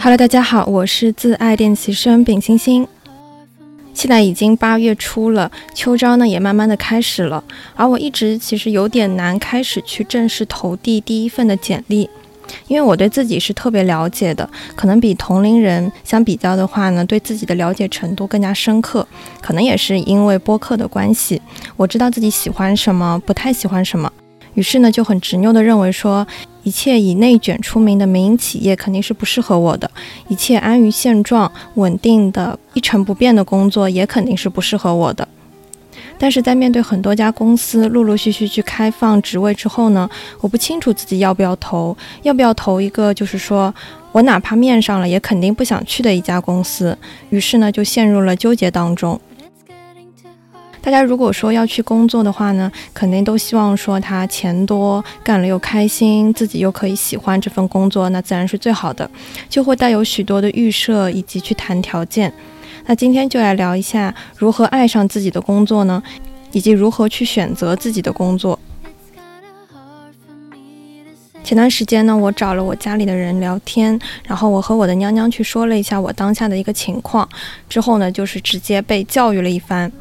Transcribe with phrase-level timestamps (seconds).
[0.00, 2.86] Hello，大家好，我是自爱练习生丙星星。
[3.92, 7.42] 现在已经八月初了，秋招呢也慢慢的开始了，
[7.74, 12.08] 而我一直其实有点难开始去正式投递第一份的简历，
[12.68, 19.06] 因为我对自己是特别了解的，可能比同龄人相比较的话呢，对自己的了解程度更加深刻，
[19.40, 21.42] 可能也是因为播客的关系，
[21.76, 24.10] 我知道自己喜欢什么，不太喜欢什么。
[24.54, 26.26] 于是呢，就很执拗地认为说，
[26.68, 29.88] 一切以内卷出名的民营企业肯定是不适合我的；
[30.28, 35.26] 一切安于现状、稳定的一成不变的工作也肯定是不适合我的。
[36.18, 40.06] 但是在面对很多家公司陆陆续续去开放职位之后呢，
[40.42, 43.74] 我不清楚自己要不要投，要不要投一个就是说
[44.12, 46.94] 我哪怕面上了也肯定不想去的一家公司。
[47.30, 49.18] 于是呢，就陷入了纠结当中。
[50.88, 59.10] 大家如果说要去工作的话呢，肯定都希望说他钱多，干了又开心，自己又可以喜欢这份工作，那自然是最好的，
[59.50, 62.32] 就会带有许多的预设以及去谈条件。
[62.86, 66.02] 那今天就来聊一下如何爱上自己的工作呢，
[66.52, 68.58] 以及如何去选择自己的工作。
[71.44, 77.28] 前段时间呢，我找了我家里的人聊天，然后我和我的娘娘去说了一下我当下的一个情况，
[77.68, 79.92] 之后呢，就是直接被教育了一番。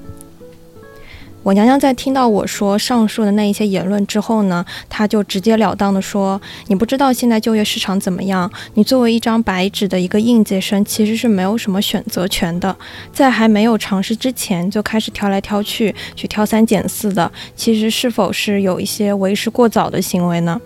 [1.44, 8.52] 我娘娘在听到我说上述的那一些言论之后呢，她就直截了当的说：“你不知道现在就业市场怎么样？
[8.74, 12.76] 你作为一张白纸的一个应届生，其实是没有什么选择权的。
[13.14, 20.60] 在还没有尝试之前就开始挑来挑去，去挑三拣四的，其实是否是有一些为时过早的行为呢？”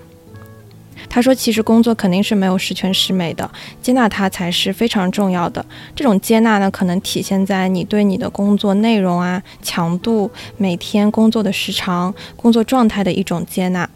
[1.13, 5.63] 他说：“其实工作肯定是没有十全十美的，接纳它才是非常重要的。
[5.93, 13.89] 这种接纳呢，可能体现在你对你的工作内容啊、强度、每天工作的时长、工作状态的一种接纳。”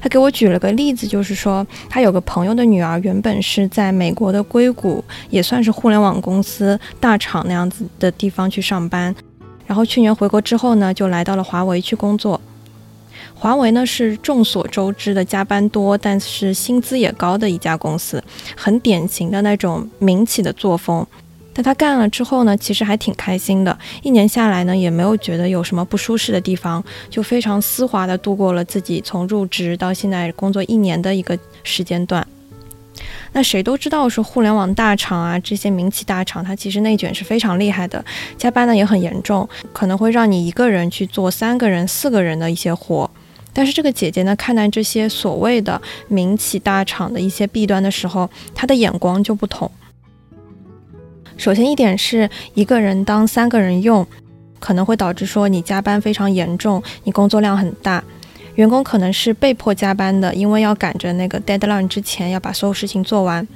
[0.00, 9.14] 他给我举了个例子，就是说他有个朋友的女儿，原本是在美国的硅谷，也算是互联网公司大厂那样子的地方去上班，
[9.64, 12.40] 然后去年回国之后呢，就来到了华为去工作。
[13.38, 18.22] 华为呢是众所周知的加班多，但是薪资也高的一家公司，
[18.56, 21.06] 很典型的那种民企的作风。
[21.52, 32.26] 但他干了之后呢，其实还挺开心的，一年下来呢，也没有觉得有什么不舒适的地方，就非常丝滑的度过了自己从入职到现在工作一年的一个时间段。
[33.32, 38.02] 那谁都知道说互联网大厂啊，这些民企大厂，它其实内卷是非常厉害的，
[38.38, 43.10] 加班呢也很严重，可能会让你一个人去做三个人、四个人的一些活。
[43.56, 49.70] 但是这个姐姐呢，看待这些所谓的民企大厂的一些弊端的时候，她的眼光就不同。
[51.38, 54.06] 首先一点是一个人当三个人用，
[54.60, 58.04] 可能会导致说你加班非常严重，你工作量很大，
[58.56, 63.48] 员工可能是被迫加班的，因为要赶着那个 deadline 之前要把所有事情做完。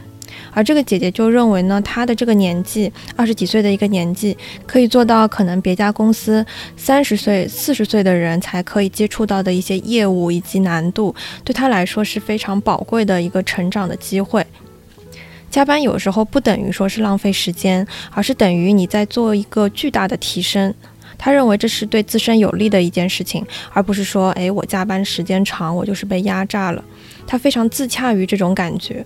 [0.52, 4.36] 而这个姐姐就认为呢，她的这个年纪，二十几岁的一个年纪，
[4.66, 6.44] 可以做到可能别家公司
[6.76, 11.14] 三十岁、四十岁的人才可以接触到的一些业务以及难度，
[11.44, 14.46] 对她来说是非常宝贵的一个成长的机会。
[15.50, 20.72] 加班有时候不等于说是浪费时间，而是等于你在做一个巨大的提升。
[21.18, 26.82] 他认为这是对自身有利的一件事情，而不是说，哎，我加班时间长，我就是被压榨了。
[27.26, 29.04] 他非常自洽于这种感觉。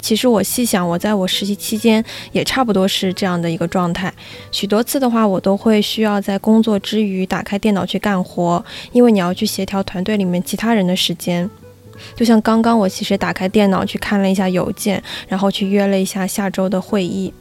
[0.00, 4.12] 其实我细想，我在我实习期间也差不多是这样的一个状态。
[4.50, 11.48] 许多次的话，我都会需要在工作之余打开电脑去干活，因为你要去协调团队里面其他人的时间。
[12.16, 17.32] 就像刚刚我其实打开电脑去看了一下邮件，然后去约了一下下周的会议。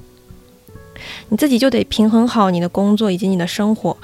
[1.29, 3.95] 你自己就得平衡好你的工作以及你的生活。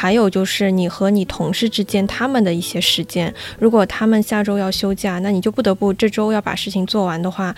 [0.00, 7.52] 还有就是你和你同事之间他们的一些时间，如果他们下周要休假，那你就不得不这周要把事情做完的话，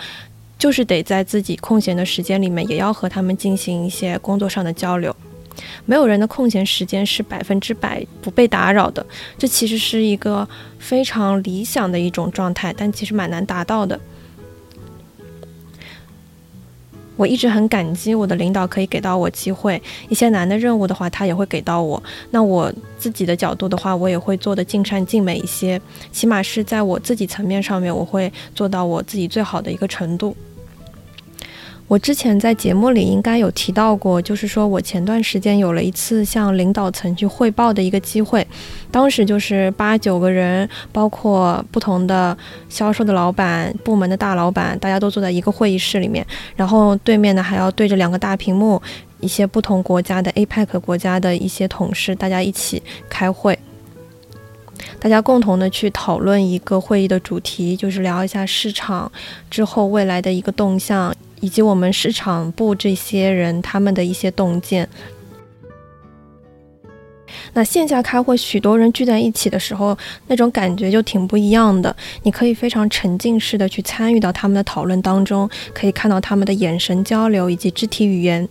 [0.57, 5.15] 就是得在自己空闲的时间里面也要和他们进行一些工作上的交流。
[5.85, 9.05] 没有人的空闲时间是百分之百不被打扰的，
[9.37, 10.47] 这其实是一个
[10.79, 13.99] 非常理想的一种状态，但其实蛮难达到的。
[17.21, 19.79] 我一直很感激我的领导可以给到我机会，
[20.09, 22.01] 一些难的任务的话，他也会给到我。
[22.31, 25.79] 那我自己的角度的话，我也会做的尽善尽美一些，
[26.11, 30.35] 起码是在我自己层面上面，我会做到我自己最好的一个程度。
[31.91, 38.47] 我之前在节目里应该有提到过，就是说我前段时间有了一次向领导层去汇报的一个机会，
[38.89, 42.37] 当时就是八九个人，包括不同的
[42.69, 48.81] 销售的老板、部门的大老板，大家都坐在一个会议室里面，然后对面呢还要对着两个大屏幕，
[49.19, 53.59] 一些不同国家的 APEC 国家的一些同事，大家一起开会。
[54.99, 59.11] 大家共同的去讨论一个会议的主题，就是聊一下市场
[59.49, 64.87] 之后未来的一个动向，以及我们市场部这些人他们的一些洞见。
[67.53, 69.97] 那线下开会，许多人聚在一起的时候，
[70.27, 71.93] 那种感觉就挺不一样的。
[72.23, 78.47] 你可以非常沉浸式的去参与到他们的讨论当中，可以看到他们的眼神交流以及肢体语言。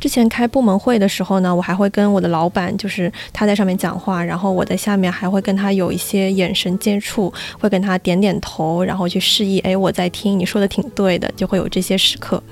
[0.00, 12.42] 之前开部门会的时候呢，我还会跟我的老板，就是他在上面讲话，然后我在下面还会跟他有一些眼神接触，会跟他点点头，然后去示意，哎，我在听，你说的挺对的，就会有这些时刻。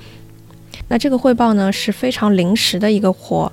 [0.89, 3.51] 那这个汇报呢是非常临时的一个活。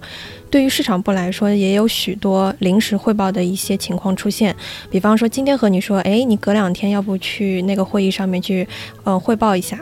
[0.50, 4.54] 对于市场部来说，也有许多临时汇报的一些情况出现。
[4.88, 8.66] 比方说，今天和你说，哎，你隔两天要不去那个会议上面去，
[9.04, 9.78] 嗯，汇报一下。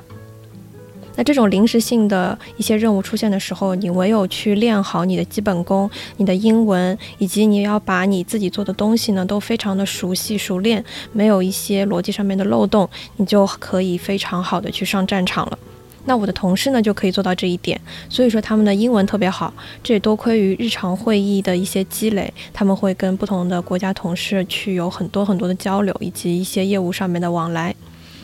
[1.14, 10.82] 那这种临时性的一些任务出现的时候，你唯有去练好你的基本功，你的英文，以及你要把你自己做的东西呢，都非常的熟悉熟练，
[11.12, 15.58] 没有一些逻辑上面的漏洞，你就可以非常好的去上战场了。
[16.04, 19.52] 那我的同事呢就可以做到这一点，所以说他们的英文特别好，
[19.84, 27.72] 这也多亏于日常会议的一些积累，他们会跟不同的国家同事去有很多很多的交流，以及一些业务上面的往来。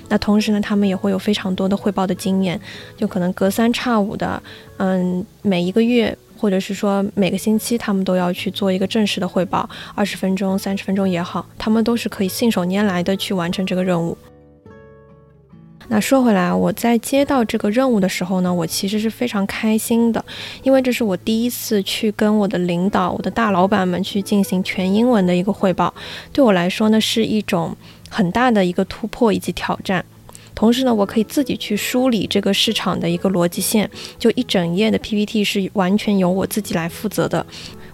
[0.08, 2.60] 那同时呢，他们也会有非常多的汇报的经验，
[2.96, 4.42] 就可能隔三差五的，
[4.78, 14.16] 嗯，每一个月或者是说每个星期，他们都要去做一个正式的汇报，二十分钟、三十分钟也好，他们都是可以信手拈来的去完成这个任务。
[15.90, 20.22] 那说回来，我在接到这个任务的时候呢，我其实是非常开心的，
[20.62, 25.92] 因为这是我第一次去跟我的领导、我的大老板们去进行全英文的一个汇报，
[26.30, 27.74] 对我来说呢是一种
[28.08, 30.04] 很大的一个突破以及挑战。
[30.54, 33.88] 同时呢，我可以自己去梳理这个市场的一个逻辑线，
[34.18, 37.46] 就一整页的 PPT 是完全由我自己来负责的。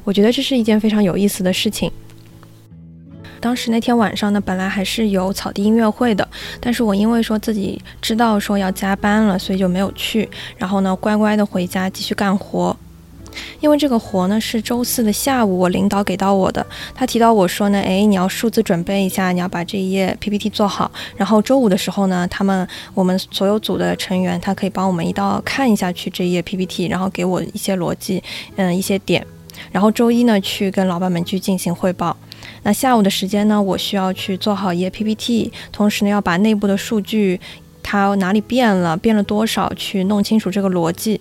[0.03, 1.91] 我觉得这是一件非常有意思的事情。
[3.39, 6.27] 当时那天晚上呢，本来还是有草地音乐会的，
[6.59, 10.27] 但是我因为说自己知道说要加班了，所以就没有去。
[10.57, 12.75] 然后呢，乖乖的回家继续干活。
[13.61, 16.65] 因为这个活呢是周四的下午我领导给到我的，
[16.95, 20.91] 他提到我说呢，哎，你要数字准备一下，你要把这一页 PPT 做好。
[21.17, 28.23] 然后周五的时候呢，他们我们所有组的成员，他可以帮我们一道看一下去这一页 PPT，然后给我一些逻辑，
[28.57, 29.27] 嗯，一些点。
[29.71, 32.17] 然后周一呢去跟老板们去进行汇报。
[32.65, 37.41] 那下午的时间呢，我需要去做好一页 PPT，同时呢要把内部的数据，
[37.83, 41.21] 它哪里变了，变了多少，去弄清楚这个逻辑，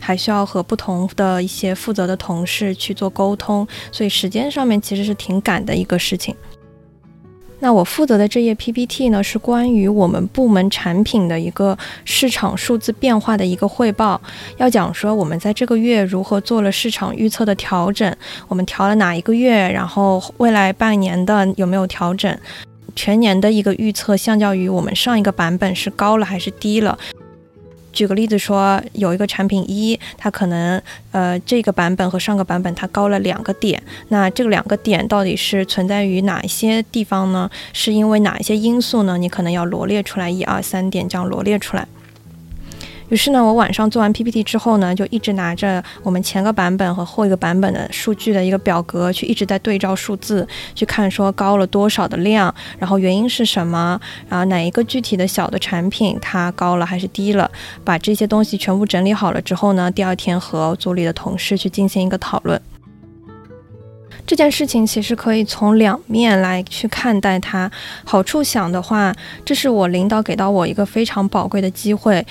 [0.00, 6.34] 还需要和不同的一些负责的同事去做沟通，所以时间上面其实是挺赶的一个事情。
[7.60, 14.20] 那我负责的这页 PPT 呢，是关于我们部门产品的一个市场数字变化的一个汇报。
[14.58, 18.14] 要讲说我们在这个月如何做了市场预测的调整，
[18.48, 22.38] 我们调了哪一个月，然后未来半年的有没有调整，
[22.94, 26.98] 全年的一个预测，相较于我们上一个版本是高了还是低了。
[27.94, 30.82] 举个例子说，有一个产品一，它可能
[31.12, 37.48] 呃这个版本和上个版本它高了两个点，那这个两个点到底是存在于哪一些地方呢？
[37.72, 39.16] 是因为哪一些因素呢？
[39.16, 41.86] 你可能要罗列出来，一二三点这样罗列出来。
[43.14, 50.44] 于是呢，我晚上做完 PPT 之后呢，就一直拿着我们前个版本和后一个版本的数据的一个表格，去一直在对照数字，
[50.74, 57.48] 去看说高了多少的量，然后原因是什么，然后哪一个具体的小的产品它高了还是低了，
[57.84, 62.60] 把这些东西全部整理好了之后呢，第二天和组里的同事去进行一个讨论。
[64.26, 67.70] 这件事情其实可以从两面来去看待它。
[68.04, 72.26] 好处想的话，这是我领导给到我一个非常宝贵的机会。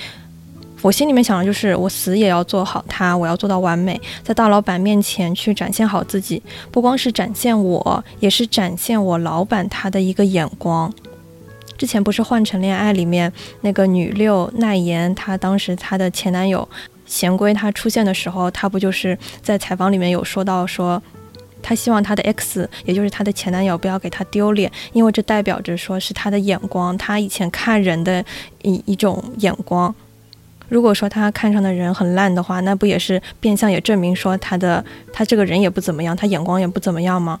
[0.84, 10.92] 我心里面想的就是，我死也要做好它，我要做到完美，在大老板面前去展现好自己，不光是展现我，也是展现我老板他的一个眼光。
[11.78, 16.68] 之前不是《换成恋爱》里面那个女六奈言，她当时她的前男友
[17.06, 21.02] 贤圭他出现的时候，他不就是在采访里面有说到说，
[21.62, 28.22] 他希望他的 X，也就是他的前男友不要给他丢脸，因为这代表着说是他的眼光，他以前看人的
[28.60, 29.94] 一一种眼光。
[30.74, 37.38] 如果说他看上的人很烂的话，那不也是变相也证明说他的他这个人也不怎么样，他眼光也不怎么样吗？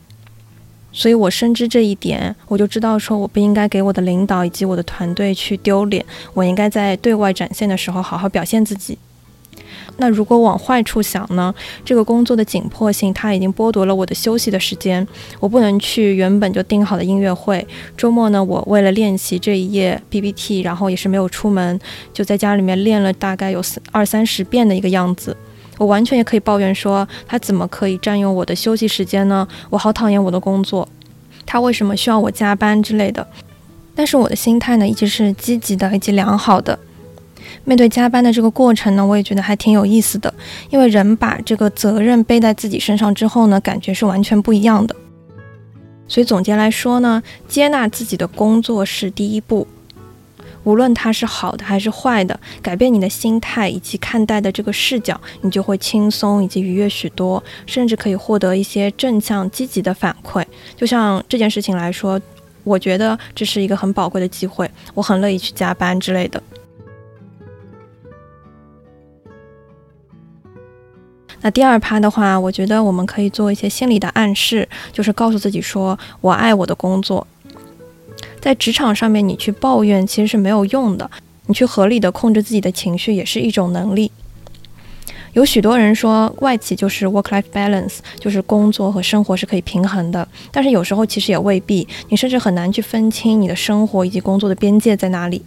[0.92, 8.96] 所以我深知这一点，我就知道说我不应该给我的领导以及我的团队去丢脸，我应该在对外展现的时候好好表现自己。
[9.96, 11.54] 那如果往坏处想呢？
[11.84, 15.06] 这个工作的紧迫性，它已经剥夺了我的休息的时间。
[15.38, 17.66] 我不能去原本就定好的音乐会。
[17.96, 21.78] 周末呢，我为了练习这一页 PPT，然后也是没有出门，
[22.12, 23.62] 就在家里面练了大概有
[23.92, 25.36] 二三十遍的一个样子。
[25.78, 29.46] 我完全也可以抱怨说，他怎么可以占用我的休息时间呢？
[29.70, 30.88] 我好讨厌我的工作。
[31.46, 33.26] 他为什么需要我加班之类的。
[33.94, 36.76] 但是我的心态呢，一直是积极的以及良好的。
[37.64, 40.32] 面对加班的这个过程呢，我也觉得还挺有意思的，
[40.70, 44.94] 因为人把这个责任背在自己身上之后呢，感觉是完全不一样的。
[46.06, 49.66] 所以总结来说呢，接纳自己的工作是第一步，
[50.62, 60.44] 无论它是好的还是坏的，改变你的心态以及看待的这个视角，你就会轻松以及愉悦许多，甚至可以获得一些正向积极的反馈。
[60.76, 62.20] 就像这件事情来说，
[62.62, 66.42] 我觉得这是一个很宝贵的机会，我很乐意去加班之类的。
[71.44, 77.26] 那第二趴的话，我觉得我们可以做一些心理的暗示，就是告诉自己说：“我爱我的工作。”
[78.40, 81.10] 在职场上面，你去抱怨其实是没有用的，
[81.44, 84.10] 你去合理的控制自己的情绪也是一种能力。
[85.34, 95.44] 有许多人说，外企就是 work-life balance，就是工作和生活是可以平衡的，但是有时候其实也未必，你甚至很难去分清你的生活以及工作的边界在哪里。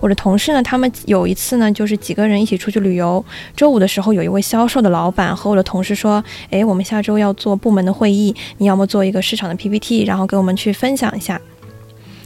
[0.00, 3.24] 我的同事呢，他们有一次呢，就是几个人一起出去旅游。
[3.56, 11.40] 周五的时候，有一位销售的老板和我的同事说：“诶，我们下周要做部门的会议，你要么做一个市场的 PPT，然后给我们去分享一下。”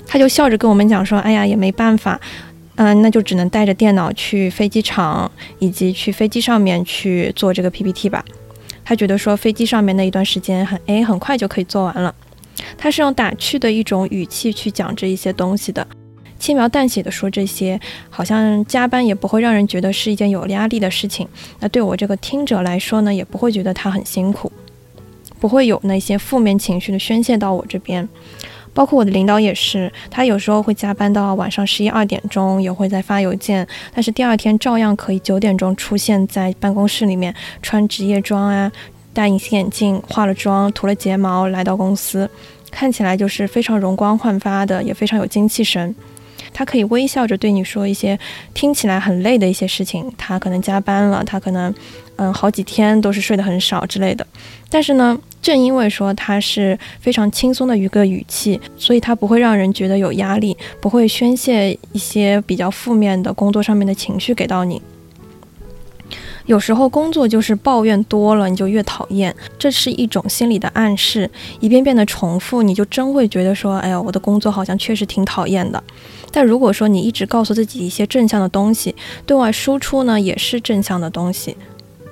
[0.07, 2.21] 他就笑着跟我们讲说：“哎呀，也没办法，
[2.75, 8.25] 嗯，那就只能带着电脑去飞机场，以及去飞机上面去做这个 PPT 吧。”
[8.85, 12.12] 他觉得说飞机上面那一段时间很诶，很快就可以做完了。
[12.77, 15.87] 他是用打趣的一种语气去讲这一些东西的。
[16.41, 17.79] 轻描淡写的说这些，
[18.09, 21.29] 好像加班也不会让人觉得是一件有压力的事情。
[21.61, 24.51] 那对我这个听者来说呢，也不会觉得他很辛苦，
[25.39, 28.09] 不会有那些负面情绪的宣泄到我这边。
[28.73, 38.71] 包括我的领导也是，他有时候会加班到晚上十一二点钟，也会在发邮件，但是第二天照样可以九点钟出现在办公室里面，穿职业装啊，
[39.13, 42.31] 戴隐形眼镜，化了妆，涂了睫毛来到公司，
[42.71, 45.93] 看起来就是非常容光焕发的，也非常有精气神。
[46.61, 48.19] 他可以微笑着对你说一些
[48.52, 51.75] 听起来很累的一些事情，他可能加班了，他可能，
[52.17, 54.26] 嗯，好几天都是睡得很少之类的。
[54.69, 64.83] 但是呢，正因为说他是非常轻松的一个语气，所以他不会让人觉得有压力，不会宣泄一些比较负面的工作上面的情绪给到你。
[66.45, 75.83] 有时候工作就是抱怨多了，你就越讨厌，这是一种心理的暗示，一遍遍的重复，你就真会觉得说，哎呀，我的工作好像确实挺讨厌的。
[76.33, 78.95] 但如果说你一直告诉自己一些正向的东西，
[79.27, 81.57] 对外输出呢也是正向的东西，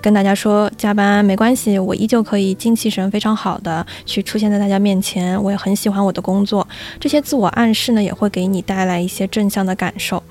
[0.02, 6.66] 跟大家说加班没关系，我依旧可以精气神非常好的去出现在大家面前，我也很喜欢我的工作，
[6.98, 10.22] 这些自我暗示呢也会给你带来一些正向的感受。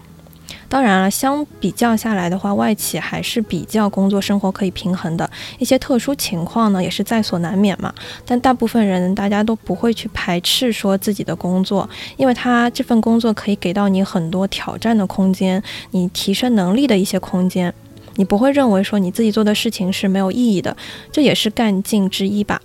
[0.69, 5.29] 当然了，相比较下来的话，外企还是比较工作生活可以平衡的。
[5.59, 7.93] 一些特殊情况呢，也是在所难免嘛。
[8.25, 17.73] 但大部分人大家都不会去排斥说自己的工作，因为他这份工作可以给到你很多挑战的空间，你提升能力的一些空间。
[18.15, 20.75] 你不会认为说你自己做的事情是没有意义的，
[21.11, 22.61] 这也是干劲之一吧。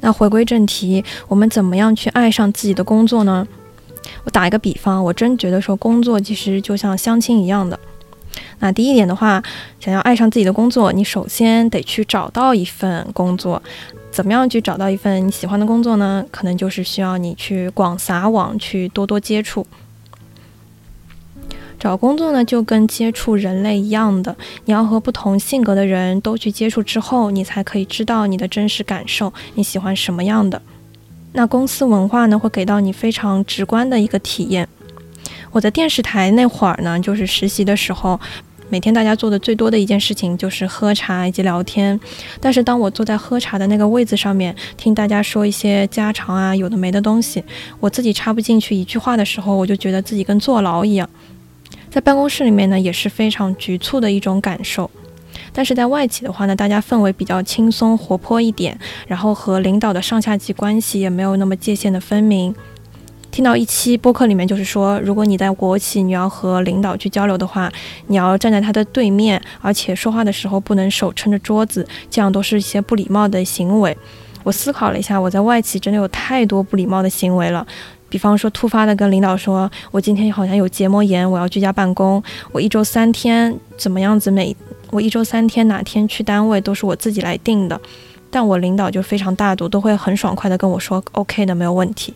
[0.00, 3.48] 那回归正题，我们怎么样去爱上自己的工作呢？
[4.30, 7.78] 打一个比方，我真觉得说工作其实就像相亲一样的。
[8.60, 9.42] 那第一点的话，
[9.80, 13.62] 想要爱上自己的工作，你首先得去找到一份工作。
[14.10, 16.24] 怎么样去找到一份你喜欢的工作呢？
[16.30, 19.66] 可能就是需要你去广撒网，去多多接触。
[21.78, 30.60] 找工作呢，就跟接触人类一样的，你要和不同性格的人都去接触之后，你才可以知道你的真实感受，你喜欢什么样的。
[31.32, 34.68] 那公司文化呢，会给到你非常直观的一个体验。
[35.52, 38.18] 我在电视台那会儿呢，就是实习的时候，
[38.68, 41.98] 每天大家做的最多的一件事情就是喝茶以及聊天。
[42.40, 47.42] 但是当我坐在喝茶的那个位子上面，听大家说一些家常啊，有的没的东西，
[47.78, 51.08] 我自己插不进去一句话的时候，我就觉得自己跟坐牢一样。
[51.90, 54.90] 在办公室里面呢，也是非常局促的一种感受。
[55.52, 62.54] 但是在外企的话呢，大家氛围比较轻松活泼一点，然后和领导的上下级关系也没有那么界限的分明。
[63.30, 67.72] 听到一期播客里面就是说，如果你在国企，你要和领导去交流的话，
[68.08, 73.96] 你要站在他的对面，而且说话的时候不能手撑着桌子，这样都是一些不礼貌的行为。
[74.42, 77.64] 我思考了一下，我在外企真的有太多不礼貌的行为了，
[78.10, 84.54] 比方说突发的跟领导说，我今天好像有结膜炎，我要居家办公，我一周三天怎么样子每。
[84.90, 87.80] 我一周三天哪天去单位都是我自己来定的，
[88.28, 92.12] 但我领导就非常大度，都会很爽快的跟我说 OK 的，没有问题。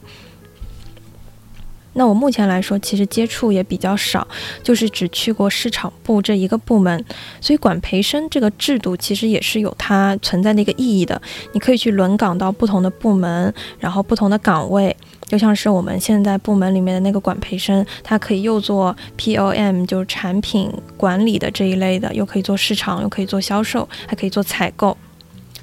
[1.95, 4.27] 那我目前来说，其实接触也比较少，
[4.63, 7.05] 就是只去过市场部这一个部门，
[7.41, 11.21] 所以管培生这个制度其实也是有它存在的一个意义的。
[11.53, 14.95] 你可以去轮岗到不同的部门，然后不同的岗位，
[15.27, 24.97] 就像是我们现在部门里面的那个管培生，他可以又做 POM，就是产品管理的这一类的，又可以做市场，又可以做销售，还可以做采购，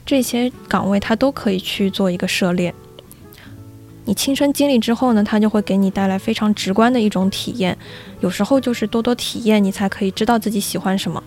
[0.05, 2.73] 这些岗位他都可以去做一个涉猎。
[4.05, 7.77] 你亲身经历之后呢，它就会给你带来非常直观的一种体验。
[8.20, 11.22] 有时候就是多多体验，你才可以知道自己喜欢什么。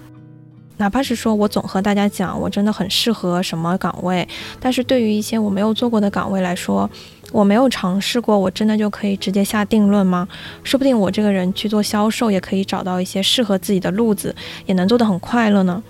[0.76, 4.26] 哪怕是说我总和大家讲，我真的很适合什么岗位，
[4.59, 6.90] 但是对于一些我没有做过的岗位来说，
[7.31, 10.26] 我没有尝试过，我真的就可以直接下定论吗？
[10.64, 14.35] 说不定我这个人去做销售，也可以找到一些适合自己的路子，
[14.66, 15.81] 也能做得很快乐呢。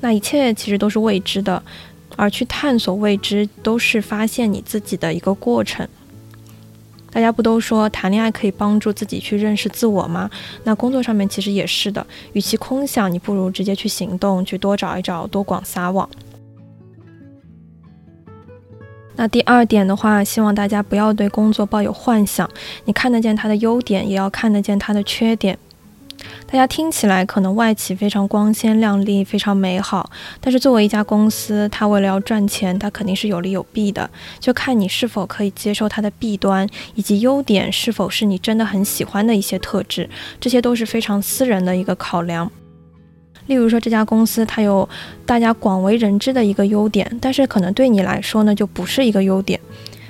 [0.00, 1.62] 那一切其实都是未知的，
[2.14, 5.88] 而去探索未知，都是发现你自己的一个过程。
[7.14, 10.28] 大家不都说谈恋爱可以帮助自己去认识自我吗？
[10.64, 12.04] 那工作上面其实也是的。
[12.32, 16.08] 与其空想，你不如直接去行动，去多找一找，多广撒网。
[19.14, 22.50] 那第二点的话，希望大家不要对工作抱有幻想，
[22.84, 25.56] 你看得见它的优点，也要看得见它的缺点。
[26.46, 42.50] 大家听起来可能外企非常光鲜亮丽，非常美好，但是作为一家公司，它为了要赚钱，它肯定是有利有弊的，就看你是否可以接受它的弊端，以及优点是否是你真的很喜欢的一些特质，这些都是非常私人的一个考量。
[43.46, 44.88] 例如说，这家公司它有
[45.26, 49.60] 大家广为人知的一个优点，但是可能对你来说呢，就不是一个优点。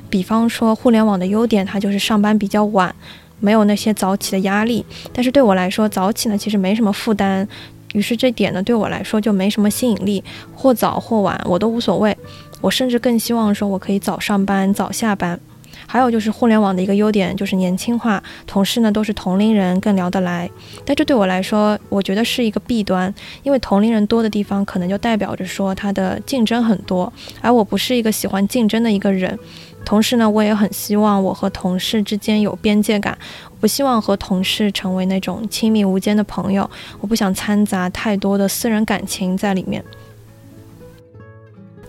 [0.09, 2.95] 比方说，互联网的优点，它就是上班比较晚。
[3.41, 7.47] 没有那些早起的压力，但是对我来说，早起呢其实没什么负担，
[7.93, 10.23] 于是这点呢对我来说就没什么吸引力，
[10.55, 12.17] 或早或晚我都无所谓，
[12.61, 15.39] 我甚至更希望说我可以早上班早下班。
[15.87, 20.51] 还有就是互联网的一个优点就是年轻化，同事呢都是同龄人，更聊得来。
[20.85, 23.13] 但这对我来说，我觉得是一个弊端，
[23.43, 27.13] 因为同龄人多的地方，可能就代表着说它的竞争很多，
[27.43, 29.39] 而我不是一个喜欢竞争的一个人。
[29.85, 33.17] 同时呢，我也很希望我和同事之间有边界感，
[33.51, 36.69] 我不希望和同事成为那种亲密无间的朋友，
[37.01, 39.85] 我不想掺杂太多的私人感情在里面。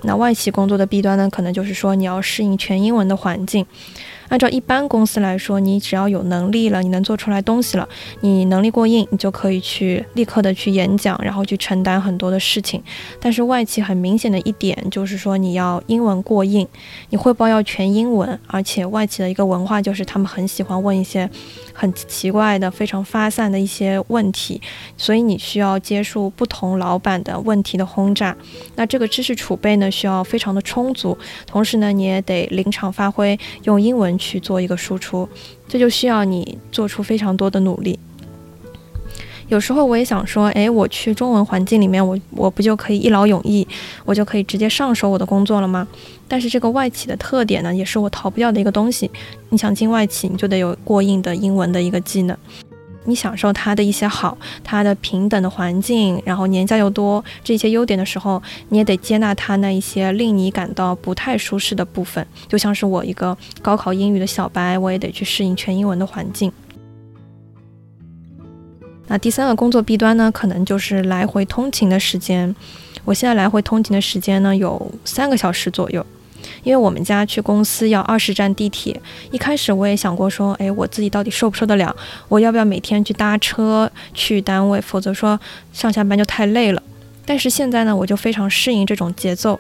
[0.02, 3.66] 那外企工作的弊端呢，可能就是说你要适应全英文的环境。
[4.30, 7.88] 按照一般公司来说，你只要有能力了，你能做出来东西了，
[8.22, 12.82] 你能力过硬，你就可以去立刻的去演讲，然后去承担很多的事情。
[13.20, 16.68] 但是外企很明显的一点就是说，你要英文过硬，
[17.10, 21.30] 你汇报要全英文，而且外企的一个文化就是他们很喜欢问一些
[21.72, 24.60] 很奇怪的、非常发散的一些问题，
[24.98, 28.36] 所以你需要接受不同老板的问题的轰炸。
[28.76, 34.15] 那这个知识储备呢，需要非常的充足，同时呢，你也得临场发挥，用英文。
[34.18, 35.28] 去做一个输出，
[35.68, 38.00] 这就需要你做出非常多的努力。
[39.48, 43.68] 有时候我也想说，诶，我去中文环境里面，我我不就可以一劳永逸，
[44.04, 45.88] 我就可以直接上手我的工作了吗？
[46.28, 49.12] 但是这个外企的特点呢，也是我逃不掉的一个东西。
[49.50, 52.36] 你想进外企，你就得有过硬的英文的一个技能。
[53.06, 62.26] 你享受它的一些好，它的平等的环境，然后年假又多，这些优点的时候，你也得接纳它那一些令你感到不太舒适的部分。
[62.48, 66.52] 就像是我一个高考英语的小白，我也得去适应全英文的环境。
[69.08, 72.56] 那第三个工作弊端呢，可能就是来回通勤的时间。
[73.04, 76.04] 我现在来回通勤的时间呢，有三个小时左右。
[76.64, 79.00] 因为我们家去公司要二十站地铁，
[79.32, 81.96] 一开始我也想过说，哎，我自己到底受不受得了？
[82.28, 84.80] 我要不要每天去搭车去单位？
[84.82, 85.40] 否则说
[85.74, 86.82] 上下班就太累了。
[87.26, 89.60] 但是现在呢，我就非常适应这种节奏，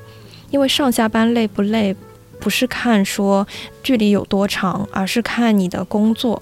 [0.51, 1.95] 因为上下班累不累，
[2.39, 3.47] 不是看说
[3.81, 6.41] 距离有多长，而是看你的工作。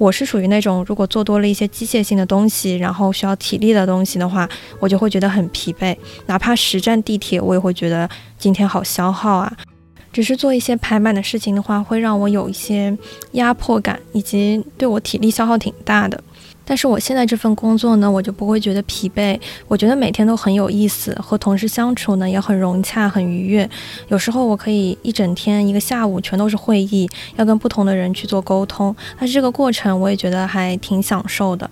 [0.00, 5.94] 我是属于那种，如果做多了一些机械性的东西，然后需要体力的东西的话，我就会觉得很疲惫。
[6.24, 8.08] 哪怕实站地铁，我也会觉得
[8.38, 9.52] 今天好消耗啊。
[10.10, 12.96] 只是做一些排满的事情的话，会让我有一些
[13.32, 16.18] 压迫感，以及对我体力消耗挺大的。
[16.70, 23.68] 但是我现在这份工作呢，我就不会觉得疲惫，我觉得每天都很有意思，和同事相处呢也很融洽、很愉悦。
[24.06, 31.68] 有时候我可以一整天、一个下午全都是会议，要跟不同的人去做沟通，但是这个过程我也觉得还挺享受的。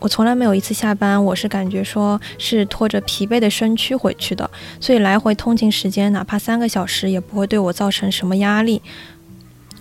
[0.00, 4.50] 我从来没有一次下班，我是感觉说是拖着疲惫的身躯回去的，
[4.80, 8.80] 所以来回通勤时间哪怕三个小时也不会对我造成什么压力。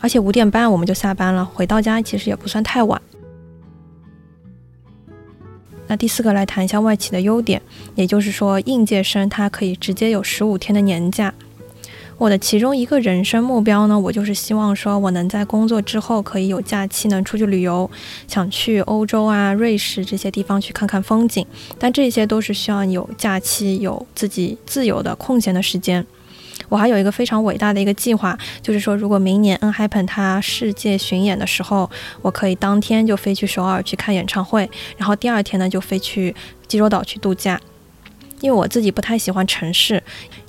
[0.02, 3.02] 而且五点半我们就下班了，回到家其实也不算太晚。
[5.92, 7.62] 那第四个来谈一下外企的优点，
[7.96, 11.34] 也就是说应届生他可以直接有十五天的年假。
[12.18, 17.92] 我的其中一个人生目标呢，我就是希望说我能在工作之后可以有假期能出去旅游，
[18.26, 21.46] 想去欧洲啊、瑞士这些地方去看看风景。
[21.78, 26.08] 但这些都是需要有假期、有自己自由的空闲的时间。
[26.72, 36.34] 我还有一个非常伟大的一个计划，就是说如果明年 N Happen 他世界巡演的时候，我可以当天就飞去首尔去看演唱会，然后第二天呢就飞去
[36.70, 37.60] 济州岛去度假。
[38.40, 40.02] 因为我自己不太喜欢城市，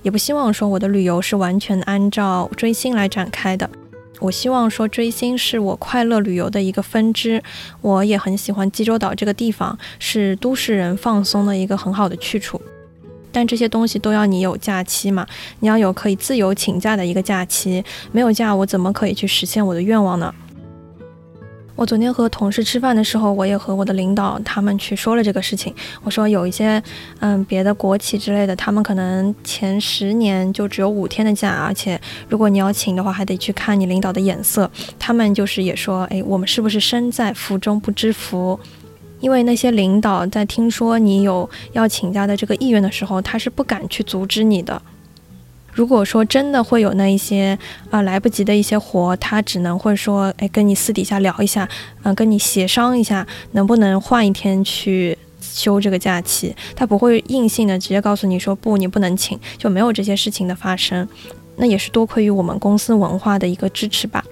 [0.02, 3.68] 也不希望说我的旅游是完全按照追星来展开的。
[4.20, 7.42] 我希望说追星是我快乐旅游的一个分支。
[7.80, 12.62] 我也很喜欢济州岛这个地方，是都市人放松的一个很好的去处。
[13.32, 15.26] 但这些东西都要你有假期嘛？
[15.60, 20.32] 你要有可以自由请假的一个假期，没有假我怎么可以去实现我的愿望呢？
[21.74, 25.74] 我昨天和同事吃饭的时候，我也和我的领导他们去说了这个事情。
[26.02, 26.80] 我说有一些，
[27.20, 34.70] 嗯，别的国企之类的，他们可能前十年就只有五天的假，而且如果你要请的话，还得去看你领导的眼色。
[34.98, 38.60] 他们就是也说，哎，我们是不是身在福中不知福？
[39.22, 44.82] 因为那些领导在听说你有要请假的这个意愿的时候，他是不敢去阻止你的。
[45.72, 47.58] 如果说真的会有那一些
[47.88, 51.66] 啊来不及的一些活，他只能会说，哎，跟你私底下聊一下，
[52.02, 56.54] 嗯，跟你协商一下，能不能换一天去休这个假期？
[56.76, 61.08] 他不会硬性的直接告诉你说不，你不能请，就没有这些事情的发生。
[61.56, 64.22] 那也是多亏于我们公司文化的一个支持吧。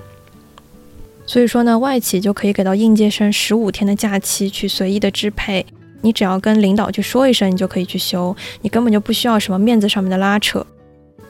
[1.31, 5.65] 所以说呢，外企就可以给到应届生十五天的假期去随意的支配，
[6.01, 10.67] 你只要跟领导去说一声，你就可以去休，你根本就不需要什么面子上面的拉扯。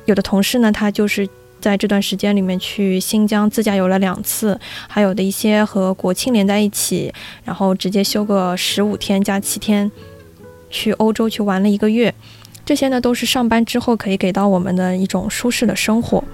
[0.06, 1.28] 有的同事呢，他就是
[1.60, 4.58] 在这段时间里面去新疆自驾游了两次，
[4.88, 7.12] 还有的一些和国庆连在一起，
[7.44, 9.92] 然后直接休个十五天加七天，
[10.70, 12.14] 去欧洲去玩了一个月。
[12.64, 16.24] 这些呢，都是上班之后可以给到我们的一种舒适的生活。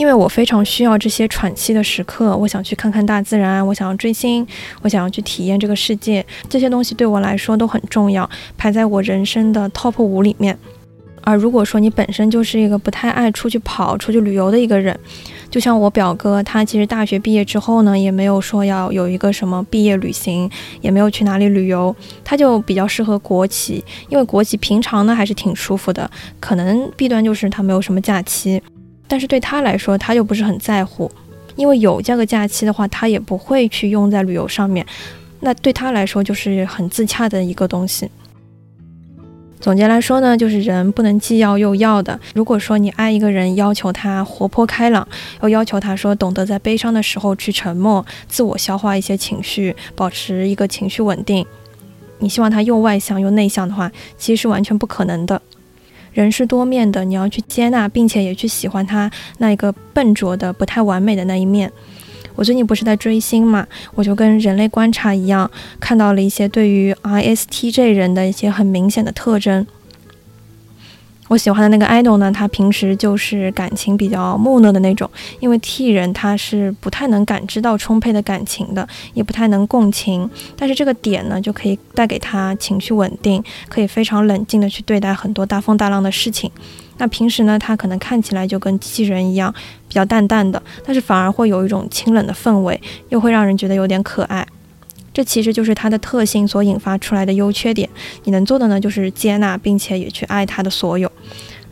[0.00, 4.46] 因为我非常需要这些喘息的时刻，我想去看看大自然，我想要追星，
[4.80, 10.56] 我想要去体验这个世界，这些东西对我来说都很重要，排在我人生的 top 五里面。
[11.22, 14.98] 而如果说你本身就是一个不太爱出去跑、出去旅游的一个人，
[15.50, 26.10] 就像我表哥，他其实大学毕业之后呢，也没有说要有一个什么毕业旅行，也没有去哪里旅游，他就比较适合国企，因为国企平常呢还是挺舒服的，
[26.40, 28.62] 可能弊端就是他没有什么假期，
[29.10, 31.10] 但是对他来说，他又不是很在乎，
[31.56, 34.86] 因为有这个假期的话，他也不会去用在旅游上面，
[35.40, 38.08] 那对他来说就是很自洽的一个东西。
[39.58, 42.18] 总结来说呢，就是人不能既要又要的。
[42.34, 45.06] 如果说你爱一个人，要求他活泼开朗，
[45.42, 51.44] 又要求他说懂得在悲伤的时候去沉默，自我消化一些情绪，保持一个情绪稳定，
[52.20, 55.42] 你希望他又外向又内向的话，其实是完全不可能的。
[56.12, 61.70] 人是多面的，你要去接纳，并且也去喜欢他那一个笨拙的、不太完美的那一面。
[62.36, 69.66] 我最近不是在追星嘛，我就跟人类观察一样，看到了一些对于 ISTJ 人的一些很明显的特征。
[71.30, 86.50] 我喜欢的那个 idol 呢，他平时就是感情比较木讷的那种，因为 T 人他是不太能感知到充沛的感情的，也不太能共情，但是这个点呢，就可以带给他情绪稳定，可以非常冷静的去对待很多大风大浪的事情。
[86.98, 89.54] 那平时呢，他可能看起来就跟机器人一样，
[89.86, 94.44] 比较淡淡的，但是反而会有一种清冷的氛围，又会让人觉得有点可爱。
[95.20, 97.86] 这其实就是它的特性所引发出来的优缺点。
[98.24, 101.12] 你能做的呢，就是接纳，并且也去爱它的所有。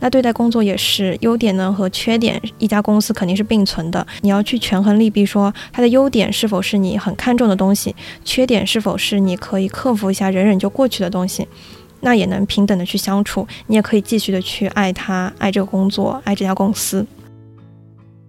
[0.01, 4.05] 那对待工作也是，优点呢和缺点，一家公司肯定是并存的。
[4.21, 11.47] 你要去权衡利弊，说它的优点是否是你很看重的东西，缺点是否是你可以克服一下、忍忍就过去的东西。
[12.01, 17.03] 那也能平等的去相处，你也可以继续的去爱他、爱这个工作、爱这家公司。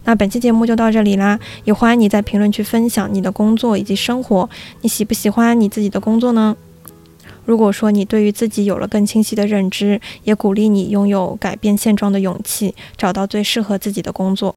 [0.04, 4.48] 那本期节目就到这里啦，也欢迎你在评论区分享你的工作以及生活，
[4.80, 6.56] 你喜不喜欢你自己的工作呢？
[7.44, 14.54] 如果说你对于自己有了更清晰的认知，也鼓励你拥有改变现状的勇气，找到最适合自己的工作。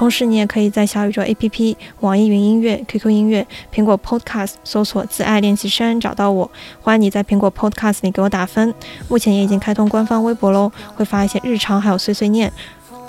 [0.00, 6.50] 同时，你也可以在小宇宙 APP、网易云音乐、QQ 音乐、苹果 Podcast 搜索“自爱练习生”找到我。
[6.80, 8.72] 欢迎你在苹果 Podcast 里给我打分。
[9.10, 12.50] 目前也已经开通官方微博喽，会发一些日常还有碎碎念，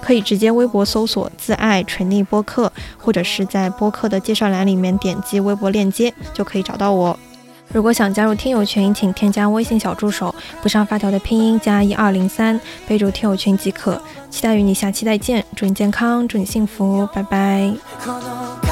[0.02, 7.18] 可以直接微博搜索“自爱纯力播客”，或者是在播客的介绍栏里面点击微博链接就可以找到我。
[7.74, 14.02] 如果想加入听友群，请添加微信小助手，不上发条的拼音加一二零三，备注听友群即可。
[14.30, 18.71] 期待与你下期再见，祝你健康，祝你幸福，拜拜。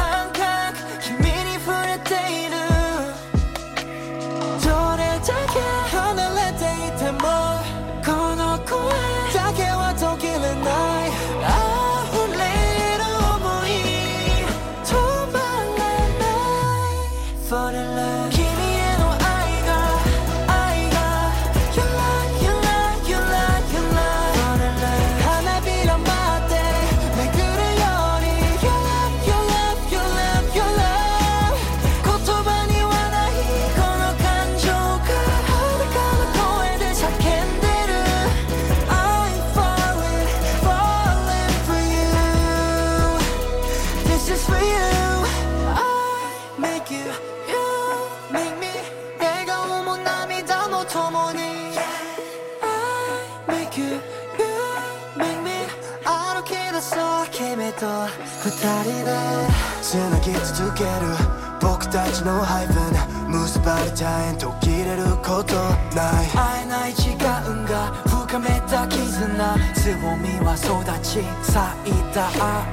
[63.99, 65.55] じゃえ途切れること
[65.93, 66.27] ない。
[66.27, 69.57] 会えない時間が深めた絆。
[69.75, 72.63] つぼみは育ち咲いた愛。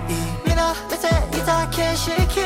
[0.46, 2.45] みんな見ていた景色。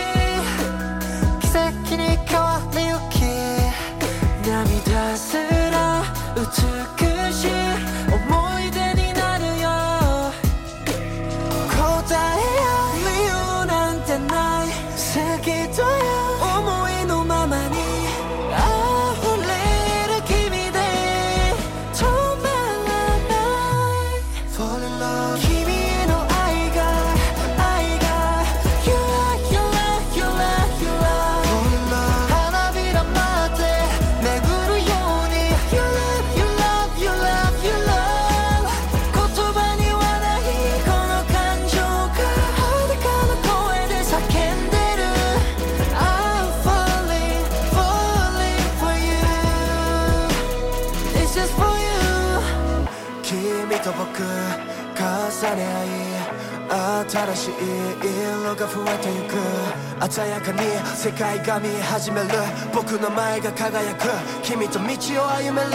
[60.11, 60.59] 鮮やかに
[60.97, 62.29] 世界が見え始める。
[62.75, 64.09] 僕の前が輝く。
[64.43, 64.85] 君と道
[65.23, 65.71] を歩める、